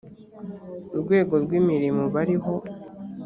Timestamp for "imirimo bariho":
1.59-2.51